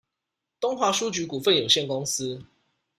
[0.59, 2.43] 東華書局股份有限公司